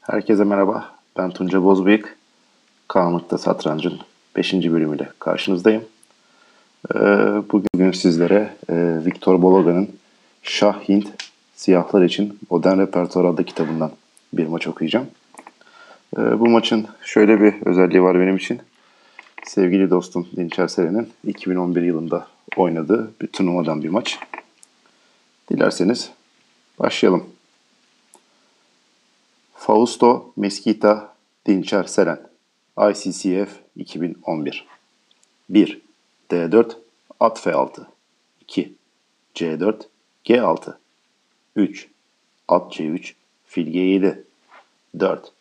Herkese 0.00 0.44
merhaba. 0.44 0.94
Ben 1.16 1.30
Tunca 1.30 1.64
Bozbıyık. 1.64 2.16
Karanlıkta 2.88 3.38
Satrancın 3.38 4.00
5. 4.36 4.52
bölümüyle 4.52 5.08
karşınızdayım. 5.18 5.84
Ee, 6.94 6.98
bugün 7.52 7.92
sizlere 7.92 8.54
e, 8.70 9.04
Viktor 9.04 9.42
Bologa'nın 9.42 9.88
Şah 10.42 10.88
Hint 10.88 11.08
Siyahlar 11.54 12.02
için 12.02 12.38
Modern 12.50 12.78
Repertuar 12.78 13.24
adlı 13.24 13.44
kitabından 13.44 13.90
bir 14.32 14.46
maç 14.46 14.66
okuyacağım. 14.66 15.06
Ee, 16.18 16.40
bu 16.40 16.48
maçın 16.48 16.86
şöyle 17.02 17.40
bir 17.40 17.66
özelliği 17.66 18.02
var 18.02 18.20
benim 18.20 18.36
için. 18.36 18.60
Sevgili 19.44 19.90
dostum 19.90 20.28
Dinçer 20.36 20.68
Seren'in 20.68 21.08
2011 21.26 21.82
yılında 21.82 22.26
oynadığı 22.56 23.10
bir 23.22 23.26
turnuvadan 23.26 23.82
bir 23.82 23.88
maç. 23.88 24.18
Dilerseniz 25.50 26.10
başlayalım. 26.78 27.39
Fausto 29.60 30.32
Mesquita 30.36 31.14
Dinçer 31.44 31.86
Seren 31.86 32.18
ICCF 32.78 33.60
2011 33.76 34.64
1. 35.50 35.82
D4 36.30 36.76
At 37.20 37.38
F6 37.38 37.86
2. 38.46 38.74
C4 39.34 39.86
G6 40.24 40.76
3. 41.54 41.88
At 42.48 42.72
C3 42.72 43.14
Fil 43.44 43.66
G7 43.66 44.24
4. 44.94 45.32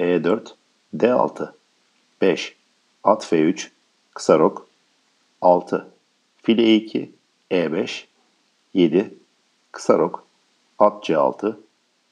E4 0.00 0.54
D6 0.92 1.52
5. 2.20 2.56
At 3.04 3.22
F3 3.22 3.70
Kısa 4.14 4.38
rok 4.38 4.66
6. 5.40 5.86
Fil 6.42 6.58
E2 6.58 7.08
E5 7.50 8.04
7. 8.74 9.14
Kısa 9.72 9.98
rok 9.98 10.26
At 10.78 11.08
C6 11.08 11.56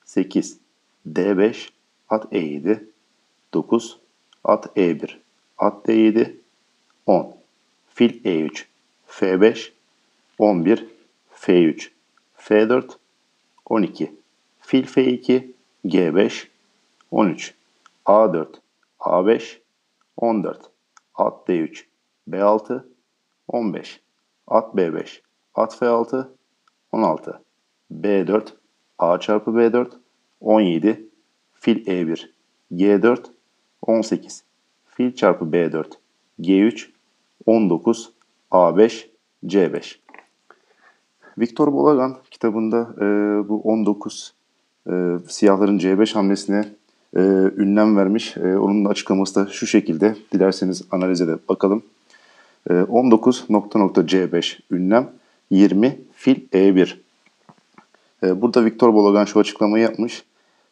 8. 0.04 0.67
D5 1.06 1.70
at 2.10 2.22
E7 2.30 2.86
9 3.52 3.98
at 4.48 4.62
E1 4.74 5.16
at 5.60 5.84
D7 5.84 6.36
10 7.06 7.32
fil 7.88 8.12
E3 8.24 8.64
F5 9.08 9.70
11 10.38 10.88
F3 11.32 11.90
F4 12.38 12.96
12 13.66 14.08
fil 14.60 14.84
F2 14.84 15.54
G5 15.84 16.46
13 17.10 17.54
A4 18.06 18.60
A5 19.00 19.58
14 20.20 20.54
at 21.18 21.34
D3 21.46 21.84
B6 22.30 22.82
15 23.52 24.00
at 24.50 24.64
B5 24.74 25.20
at 25.56 25.72
F6 25.72 26.28
16 26.92 27.34
B4 27.90 28.52
A 28.98 29.20
çarpı 29.20 29.50
B4 29.50 30.07
17 30.40 31.08
fil 31.54 31.86
E1 31.86 32.28
G4 32.72 33.18
18 33.82 34.44
fil 34.86 35.14
çarpı 35.14 35.44
B4 35.44 35.84
G3 36.40 36.86
19 37.46 38.12
A5 38.50 39.06
C5 39.44 39.96
Viktor 41.38 41.72
Bolagan 41.72 42.16
kitabında 42.30 42.94
e, 42.96 43.04
bu 43.48 43.60
19 43.60 44.34
e, 44.90 44.92
siyahların 45.28 45.78
C5 45.78 46.14
hamlesine 46.14 46.64
e, 47.16 47.20
ünlem 47.56 47.96
vermiş. 47.96 48.36
E, 48.36 48.58
onun 48.58 48.84
açıklaması 48.84 49.34
da 49.34 49.50
şu 49.50 49.66
şekilde. 49.66 50.16
Dilerseniz 50.32 50.82
analize 50.90 51.28
de 51.28 51.36
bakalım. 51.48 51.82
E, 52.70 52.74
19 52.74 53.50
nokta 53.50 53.78
nokta 53.78 54.00
C5 54.00 54.58
ünlem 54.70 55.10
20 55.50 55.98
fil 56.12 56.48
E1 56.52 56.94
e, 58.22 58.42
burada 58.42 58.64
Viktor 58.64 58.94
Bologan 58.94 59.24
şu 59.24 59.40
açıklamayı 59.40 59.84
yapmış. 59.84 60.24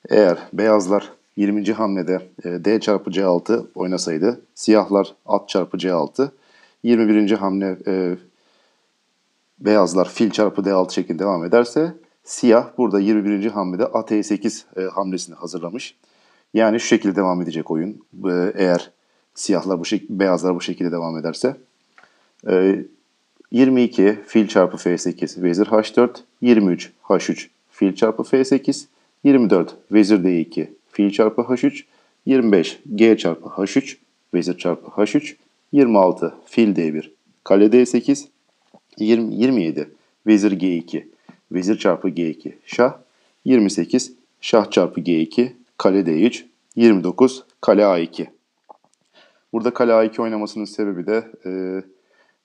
Eğer 0.09 0.39
beyazlar 0.53 1.13
20. 1.37 1.73
hamlede 1.73 2.23
e, 2.45 2.65
D 2.65 2.81
çarpı 2.81 3.11
C6 3.11 3.67
oynasaydı, 3.75 4.41
siyahlar 4.55 5.15
at 5.27 5.49
çarpı 5.49 5.77
C6, 5.77 6.29
21. 6.83 7.31
hamle 7.31 7.79
e, 7.87 8.17
beyazlar 9.61 10.09
fil 10.09 10.31
çarpı 10.31 10.63
D6 10.63 10.93
şeklinde 10.93 11.19
devam 11.19 11.45
ederse, 11.45 11.95
siyah 12.25 12.69
burada 12.79 13.01
21. 13.01 13.47
hamlede 13.51 13.87
at 13.87 14.11
E8 14.11 14.63
e, 14.77 14.91
hamlesini 14.91 15.35
hazırlamış. 15.35 15.97
Yani 16.55 16.81
şu 16.81 16.87
şekilde 16.87 17.17
devam 17.17 17.43
edecek 17.43 17.71
oyun. 17.71 18.03
Eğer 18.55 18.91
siyahlar 19.35 19.81
bu 19.81 19.85
şekilde, 19.85 20.19
beyazlar 20.19 20.55
bu 20.55 20.61
şekilde 20.61 20.93
devam 20.93 21.19
ederse. 21.19 21.57
E, 22.49 22.85
22 23.51 24.19
fil 24.27 24.49
çarpı 24.49 24.77
F8 24.77 25.43
vezir 25.43 25.67
H4, 25.67 26.11
23 26.41 26.93
H3 27.03 27.49
fil 27.71 27.95
çarpı 27.95 28.23
F8, 28.23 28.87
24 29.25 29.77
vezir 29.93 30.19
D2 30.19 30.67
fil 30.93 31.11
çarpı 31.11 31.43
H3, 31.43 31.85
25 32.27 32.81
G 32.95 33.17
çarpı 33.17 33.49
H3 33.49 33.97
vezir 34.35 34.59
çarpı 34.59 34.87
H3, 34.87 35.35
26 35.73 36.35
fil 36.47 36.77
D1 36.77 37.11
kale 37.45 37.67
D8, 37.67 38.27
20, 38.99 39.35
27 39.35 39.91
vezir 40.27 40.53
G2 40.61 41.05
vezir 41.53 41.79
çarpı 41.79 42.09
G2 42.09 42.53
şah, 42.67 42.99
28 43.45 44.13
şah 44.41 44.71
çarpı 44.71 45.01
G2 45.01 45.53
kale 45.79 46.01
D3, 46.01 46.45
29 46.77 47.45
kale 47.61 47.83
A2. 47.83 48.27
Burada 49.53 49.75
kale 49.75 49.93
A2 49.93 50.23
oynamasının 50.23 50.65
sebebi 50.65 51.07
de 51.07 51.31
e, 51.47 51.83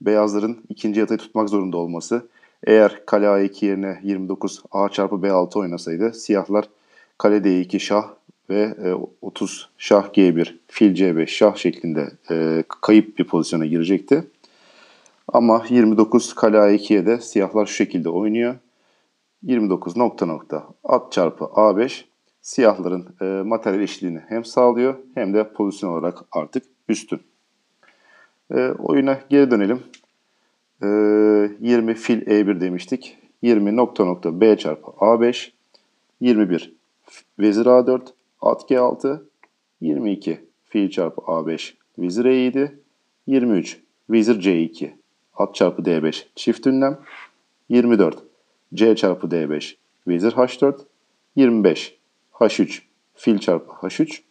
beyazların 0.01 0.57
ikinci 0.69 0.99
yatayı 0.99 1.17
tutmak 1.17 1.49
zorunda 1.49 1.77
olması. 1.77 2.27
Eğer 2.67 3.05
kale 3.05 3.25
A2 3.25 3.65
yerine 3.65 3.99
29 4.03 4.63
A 4.71 4.89
çarpı 4.89 5.15
B6 5.15 5.59
oynasaydı 5.59 6.13
siyahlar 6.13 6.69
kale 7.17 7.37
D2 7.37 7.79
şah 7.79 8.07
ve 8.49 8.95
30 9.21 9.69
e, 9.69 9.75
şah 9.77 10.05
G1 10.05 10.57
fil 10.67 10.95
C5 10.95 11.27
şah 11.27 11.55
şeklinde 11.55 12.11
e, 12.31 12.63
kayıp 12.81 13.17
bir 13.19 13.23
pozisyona 13.23 13.65
girecekti. 13.65 14.27
Ama 15.27 15.65
29 15.69 16.35
kale 16.35 16.57
A2'ye 16.57 17.05
de 17.05 17.21
siyahlar 17.21 17.65
şu 17.65 17.73
şekilde 17.73 18.09
oynuyor. 18.09 18.55
29 19.43 19.97
nokta 19.97 20.25
nokta 20.25 20.67
at 20.83 21.11
çarpı 21.11 21.43
A5 21.43 22.03
siyahların 22.41 23.15
e, 23.21 23.25
materyal 23.25 23.81
eşliğini 23.81 24.21
hem 24.27 24.45
sağlıyor 24.45 24.95
hem 25.15 25.33
de 25.33 25.53
pozisyon 25.53 25.89
olarak 25.89 26.17
artık 26.31 26.63
üstün. 26.89 27.21
E, 28.51 28.69
oyuna 28.69 29.19
geri 29.29 29.51
dönelim. 29.51 29.83
E, 30.83 30.87
20 31.61 31.93
fil 31.93 32.21
E1 32.21 32.61
demiştik. 32.61 33.17
20 33.41 33.75
nokta 33.75 34.05
nokta 34.05 34.41
B 34.41 34.57
çarpı 34.57 34.91
A5. 34.91 35.51
21 36.21 36.73
vezir 37.39 37.65
A4 37.65 38.01
at 38.41 38.61
G6. 38.71 39.21
22 39.81 40.39
fil 40.65 40.89
çarpı 40.89 41.21
A5 41.21 41.73
vezir 41.99 42.25
E7. 42.25 42.71
23 43.27 43.79
vezir 44.09 44.41
C2 44.41 44.91
at 45.37 45.55
çarpı 45.55 45.81
D5 45.81 46.25
çift 46.35 46.67
ünlem. 46.67 46.99
24 47.69 48.23
C 48.73 48.95
çarpı 48.95 49.27
D5 49.27 49.75
vezir 50.07 50.31
H4. 50.31 50.79
25 51.35 51.97
H3 52.33 52.81
fil 53.15 53.37
çarpı 53.37 53.71
H3. 53.71 54.21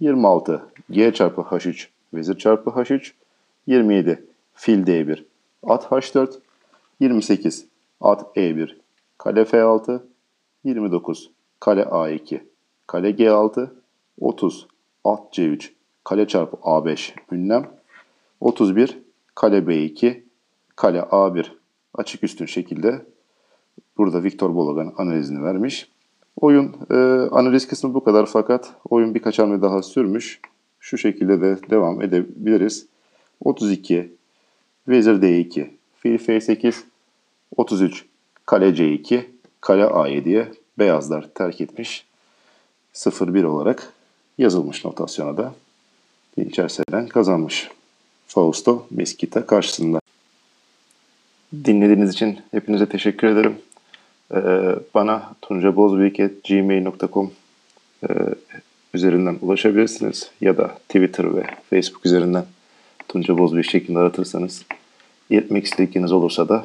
26 0.00 0.66
G 0.90 1.14
çarpı 1.14 1.40
H3 1.40 1.86
vezir 2.14 2.38
çarpı 2.38 2.70
H3. 2.70 3.12
27 3.66 4.24
fil 4.54 4.86
D1 4.86 5.24
at 5.66 5.84
H4 5.84 6.32
28 7.00 7.66
at 8.00 8.36
E1 8.36 8.70
kale 9.18 9.42
F6 9.42 10.00
29 10.64 11.30
kale 11.60 11.82
A2 11.82 12.40
kale 12.86 13.10
G6 13.10 13.68
30 14.20 14.66
at 15.04 15.38
C3 15.38 15.70
kale 16.04 16.28
çarpı 16.28 16.56
A5 16.56 17.12
ünlem 17.32 17.70
31 18.40 18.98
kale 19.34 19.58
B2 19.58 20.20
kale 20.76 20.98
A1 20.98 21.46
açık 21.94 22.24
üstün 22.24 22.46
şekilde 22.46 23.06
burada 23.96 24.22
Viktor 24.22 24.54
Bologan 24.54 24.94
analizini 24.98 25.42
vermiş. 25.42 25.88
Oyun 26.40 26.76
e, 26.90 26.94
analiz 27.30 27.68
kısmı 27.68 27.94
bu 27.94 28.04
kadar 28.04 28.26
fakat 28.26 28.74
oyun 28.90 29.14
birkaç 29.14 29.38
hamle 29.38 29.62
daha 29.62 29.82
sürmüş. 29.82 30.40
Şu 30.80 30.98
şekilde 30.98 31.40
de 31.40 31.58
devam 31.70 32.02
edebiliriz. 32.02 32.86
32 33.40 34.12
vezir 34.88 35.14
D2 35.14 35.66
fil 35.96 36.18
F8 36.18 36.74
33 37.56 38.04
kale 38.46 38.68
C2 38.68 39.24
kale 39.60 39.82
A7'ye 39.82 40.52
beyazlar 40.78 41.28
terk 41.34 41.60
etmiş. 41.60 42.06
0-1 42.94 43.44
olarak 43.44 43.92
yazılmış 44.38 44.84
notasyona 44.84 45.36
da. 45.36 45.54
Dinçer 46.38 47.08
kazanmış. 47.08 47.70
Fausto 48.26 48.86
Mesquita 48.90 49.46
karşısında. 49.46 50.00
Dinlediğiniz 51.64 52.12
için 52.12 52.40
hepinize 52.50 52.88
teşekkür 52.88 53.28
ederim. 53.28 53.56
Ee, 54.34 54.76
bana 54.94 55.32
tuncabozbeyik.gmail.com 55.42 57.32
e, 58.02 58.08
üzerinden 58.94 59.36
ulaşabilirsiniz. 59.40 60.30
Ya 60.40 60.56
da 60.56 60.68
Twitter 60.88 61.36
ve 61.36 61.44
Facebook 61.70 62.06
üzerinden 62.06 62.44
Tunca 63.08 63.38
Bozbeyik 63.38 63.70
şeklinde 63.70 63.98
aratırsanız 63.98 64.64
iletmek 65.30 65.64
istediğiniz 65.64 66.12
olursa 66.12 66.48
da 66.48 66.64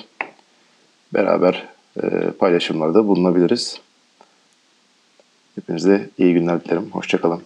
beraber 1.13 1.67
e, 2.03 2.31
paylaşımlarda 2.31 3.07
bulunabiliriz. 3.07 3.81
Hepinize 5.55 6.09
iyi 6.17 6.33
günler 6.33 6.65
dilerim. 6.65 6.89
Hoşçakalın. 6.91 7.41